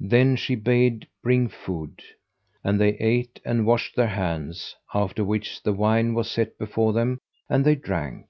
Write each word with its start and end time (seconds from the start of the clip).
Then 0.00 0.34
she 0.36 0.54
bade 0.54 1.06
bring 1.22 1.46
food, 1.46 2.00
and 2.64 2.80
they 2.80 2.96
ate 2.96 3.38
and 3.44 3.66
washed 3.66 3.96
their 3.96 4.06
hands; 4.06 4.74
after 4.94 5.22
which 5.22 5.62
the 5.62 5.74
wine 5.74 6.14
was 6.14 6.30
set 6.30 6.56
before 6.56 6.94
them; 6.94 7.18
and 7.50 7.66
they 7.66 7.74
drank. 7.74 8.24